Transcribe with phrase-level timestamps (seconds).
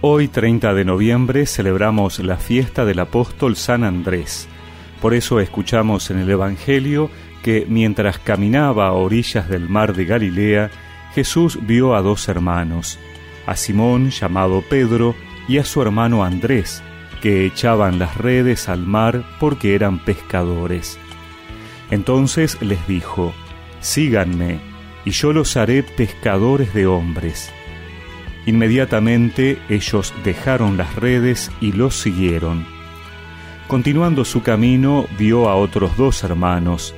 [0.00, 4.48] Hoy 30 de noviembre celebramos la fiesta del apóstol San Andrés.
[5.02, 7.10] Por eso escuchamos en el Evangelio
[7.42, 10.70] que mientras caminaba a orillas del mar de Galilea,
[11.16, 12.96] Jesús vio a dos hermanos,
[13.44, 15.16] a Simón llamado Pedro
[15.48, 16.80] y a su hermano Andrés,
[17.20, 20.96] que echaban las redes al mar porque eran pescadores.
[21.90, 23.34] Entonces les dijo,
[23.80, 24.60] Síganme,
[25.04, 27.52] y yo los haré pescadores de hombres.
[28.48, 32.64] Inmediatamente ellos dejaron las redes y los siguieron.
[33.66, 36.94] Continuando su camino vio a otros dos hermanos,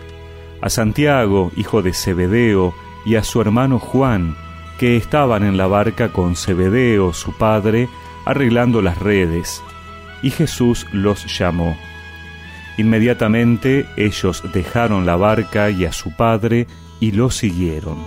[0.63, 2.73] a Santiago, hijo de Zebedeo,
[3.05, 4.37] y a su hermano Juan,
[4.79, 7.89] que estaban en la barca con Zebedeo, su padre,
[8.27, 9.61] arreglando las redes.
[10.23, 11.77] Y Jesús los llamó.
[12.79, 16.69] Inmediatamente ellos dejaron la barca y a su padre
[17.01, 17.99] y lo siguieron.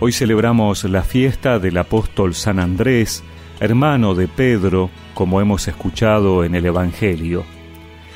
[0.00, 3.24] Hoy celebramos la fiesta del apóstol San Andrés,
[3.58, 7.42] hermano de Pedro, como hemos escuchado en el Evangelio.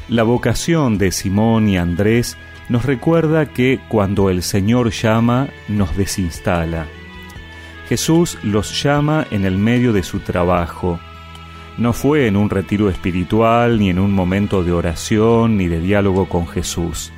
[0.09, 6.87] La vocación de Simón y Andrés nos recuerda que cuando el Señor llama, nos desinstala.
[7.89, 11.01] Jesús los llama en el medio de su trabajo.
[11.79, 16.29] No fue en un retiro espiritual, ni en un momento de oración, ni de diálogo
[16.29, 17.11] con Jesús.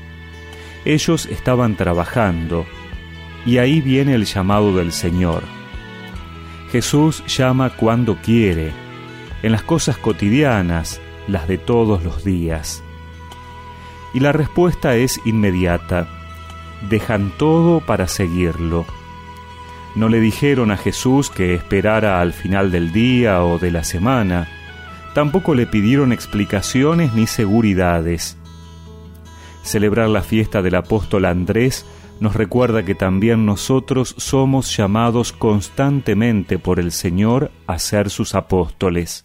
[0.86, 2.64] Ellos estaban trabajando,
[3.46, 5.42] y ahí viene el llamado del Señor.
[6.70, 8.72] Jesús llama cuando quiere,
[9.42, 12.82] en las cosas cotidianas, las de todos los días.
[14.12, 16.08] Y la respuesta es inmediata.
[16.88, 18.86] Dejan todo para seguirlo.
[19.94, 24.48] No le dijeron a Jesús que esperara al final del día o de la semana.
[25.14, 28.36] Tampoco le pidieron explicaciones ni seguridades.
[29.64, 31.86] Celebrar la fiesta del apóstol Andrés
[32.20, 39.24] nos recuerda que también nosotros somos llamados constantemente por el Señor a ser sus apóstoles.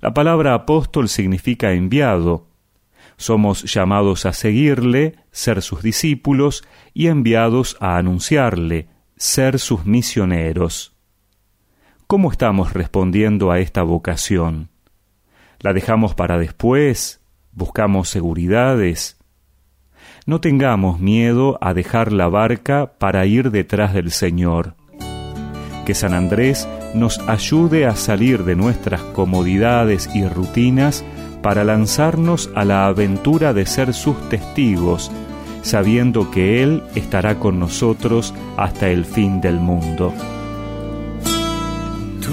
[0.00, 2.46] La palabra apóstol significa enviado.
[3.16, 10.94] Somos llamados a seguirle, ser sus discípulos y enviados a anunciarle, ser sus misioneros.
[12.06, 14.70] ¿Cómo estamos respondiendo a esta vocación?
[15.58, 17.20] ¿La dejamos para después?
[17.50, 19.21] ¿Buscamos seguridades?
[20.26, 24.74] No tengamos miedo a dejar la barca para ir detrás del Señor.
[25.84, 31.04] Que San Andrés nos ayude a salir de nuestras comodidades y rutinas
[31.42, 35.10] para lanzarnos a la aventura de ser sus testigos,
[35.62, 40.14] sabiendo que Él estará con nosotros hasta el fin del mundo.
[42.20, 42.32] Tú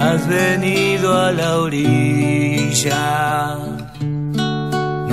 [0.00, 3.75] has venido a la orilla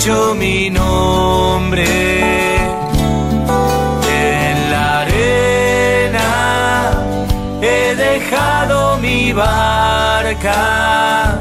[0.00, 1.84] dicho mi nombre.
[4.08, 6.92] En la arena
[7.60, 11.38] he dejado mi barca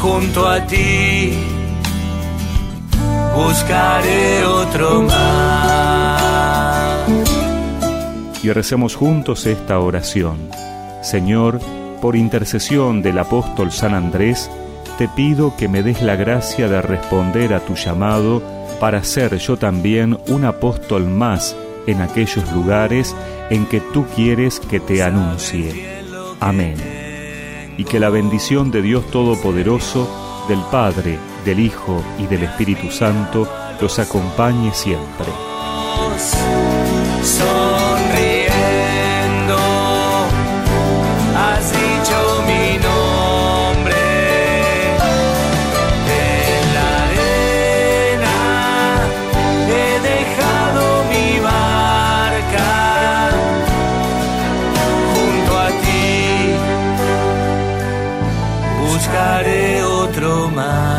[0.00, 1.34] junto a ti.
[3.36, 7.06] Buscaré otro mar.
[8.42, 10.50] Y recemos juntos esta oración.
[11.02, 11.60] Señor,
[12.00, 14.50] por intercesión del apóstol San Andrés,
[14.98, 18.42] te pido que me des la gracia de responder a tu llamado
[18.80, 23.14] para ser yo también un apóstol más en aquellos lugares
[23.48, 26.02] en que tú quieres que te anuncie.
[26.40, 26.74] Amén.
[27.78, 33.48] Y que la bendición de Dios Todopoderoso, del Padre, del Hijo y del Espíritu Santo
[33.80, 35.26] los acompañe siempre.
[60.20, 60.97] Más.